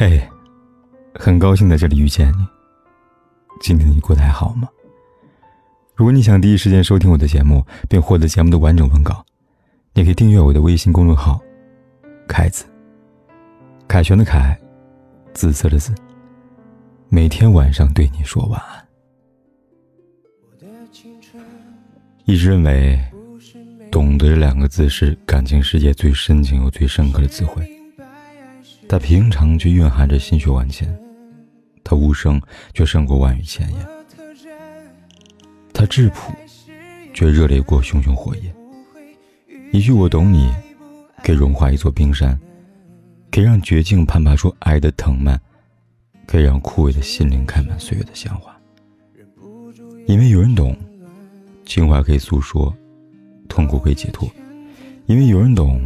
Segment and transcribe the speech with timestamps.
[0.00, 0.18] 嘿，
[1.14, 2.46] 很高兴在这里遇见你。
[3.60, 4.66] 今天你过得还好吗？
[5.94, 9.22] 如果你想第一时间收听我的节目，并获得节目的完整文稿，
[9.92, 11.38] 你可以订阅我的微信公众号
[12.26, 12.64] “凯子”。
[13.86, 14.58] 凯旋的凯，
[15.34, 15.92] 紫色的紫。
[17.10, 18.88] 每天晚上对你说晚安。
[22.24, 22.98] 一直认为，
[23.92, 27.70] 懂得这两个字是感情世界最深情又最深刻的词汇。
[28.90, 30.92] 它平常却蕴含着心血万千，
[31.84, 32.42] 它无声
[32.74, 33.86] 却胜过万语千言。
[35.72, 36.34] 它质朴，
[37.14, 38.52] 却热烈过熊熊火焰。
[39.70, 40.52] 一句“我懂你”，
[41.22, 42.36] 可以融化一座冰山，
[43.30, 45.40] 可以让绝境攀爬出爱的藤蔓，
[46.26, 48.52] 可以让枯萎的心灵开满岁月的鲜花。
[50.08, 50.76] 因为有人懂，
[51.64, 52.74] 情话可以诉说，
[53.48, 54.28] 痛苦可以解脱。
[55.06, 55.80] 因为有人懂，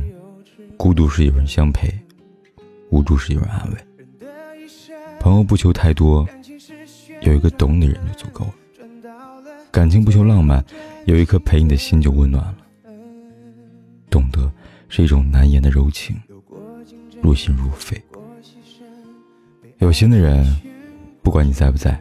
[0.78, 1.92] 孤独是有人相陪。
[2.94, 3.76] 无助时有人安慰，
[5.18, 6.24] 朋友不求太多，
[7.22, 8.54] 有一个懂的人就足够了。
[9.72, 10.64] 感情不求浪漫，
[11.04, 12.56] 有一颗陪你的心就温暖了。
[14.08, 14.48] 懂得
[14.88, 16.14] 是一种难言的柔情，
[17.20, 18.00] 入心入肺。
[19.78, 20.46] 有心的人，
[21.20, 22.00] 不管你在不在，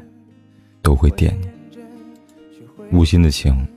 [0.84, 1.52] 都会惦念；
[2.92, 3.68] 无心的情，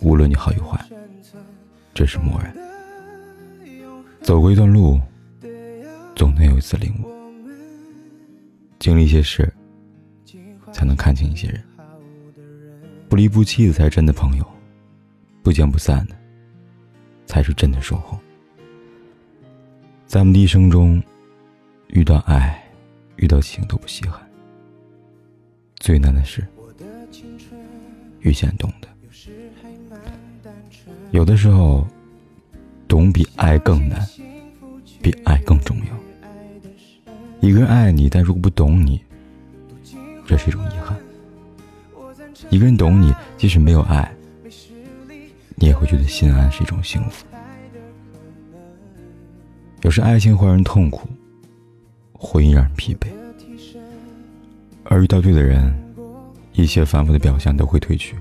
[0.00, 0.78] 无论你好与坏，
[1.94, 2.54] 这是漠然。
[4.20, 5.00] 走过一段路。
[6.20, 7.08] 总能有一次领悟，
[8.78, 9.50] 经历一些事，
[10.70, 11.64] 才能看清一些人。
[13.08, 14.46] 不离不弃的才是真的朋友，
[15.42, 16.16] 不见不散的
[17.24, 18.20] 才是真的守候。
[20.06, 21.02] 在我们的一生中，
[21.88, 22.62] 遇到爱，
[23.16, 24.20] 遇到情都不稀罕，
[25.76, 26.46] 最难的是
[28.20, 28.88] 遇见懂的。
[31.12, 31.88] 有的时候，
[32.86, 34.06] 懂比爱更难，
[35.00, 35.99] 比爱更重要。
[37.40, 39.00] 一个人爱你，但如果不懂你，
[40.26, 40.96] 这是一种遗憾。
[42.50, 44.12] 一个人懂你，即使没有爱，
[45.54, 47.24] 你也会觉得心安是一种幸福。
[49.82, 51.08] 有时爱情会让人痛苦，
[52.12, 53.08] 婚姻让人疲惫，
[54.84, 55.72] 而遇到对的人，
[56.52, 58.16] 一切反复的表象都会褪去，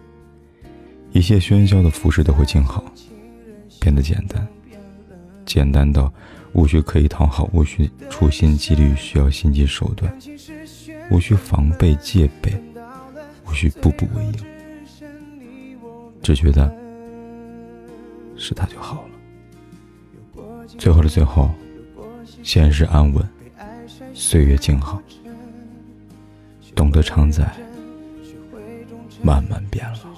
[1.12, 2.82] 一切喧嚣的服饰都会静好，
[3.82, 4.48] 变得简单，
[5.46, 6.12] 简单到。
[6.54, 10.12] 无需刻意讨好，无需处心积虑，需要心机手段，
[11.12, 12.52] 无需防备戒备，
[13.48, 14.34] 无需步步为营，
[16.22, 16.74] 只觉得
[18.36, 19.10] 是他就好了。
[20.78, 21.50] 最后的最后，
[22.44, 23.24] 现实安稳，
[24.14, 25.02] 岁月静好，
[26.76, 27.52] 懂得常在，
[29.22, 30.10] 慢慢变老。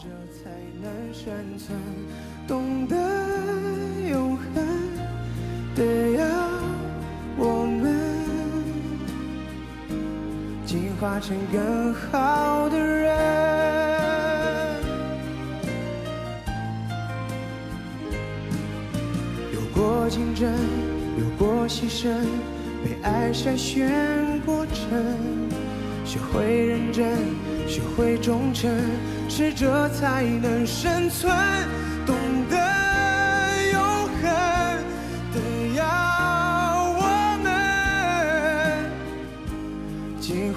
[11.01, 13.11] 化成更好的人，
[19.51, 20.47] 有过竞争，
[21.17, 22.05] 有过牺牲，
[22.85, 23.89] 被爱筛选
[24.45, 24.77] 过程，
[26.05, 27.17] 学会认真，
[27.67, 28.71] 学会忠诚，
[29.27, 31.35] 适者才能生存，
[32.05, 32.15] 懂
[32.47, 32.55] 得
[33.73, 33.81] 永
[34.21, 34.50] 恒。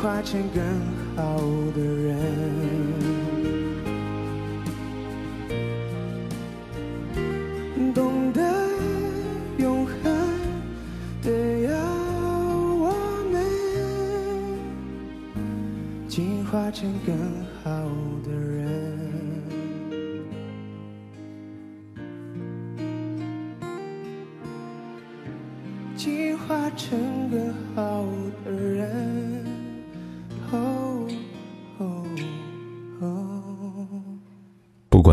[0.05, 0.63] 化成更
[1.17, 1.41] 好
[1.75, 2.15] 的人，
[7.95, 8.43] 懂得
[9.57, 9.95] 永恒
[11.23, 11.73] 的要
[12.81, 12.93] 我
[13.33, 13.41] 们
[16.07, 17.17] 进化成更
[17.63, 17.71] 好
[18.27, 18.63] 的人，
[25.97, 27.01] 进化成
[27.31, 28.05] 更好
[28.45, 29.44] 的人。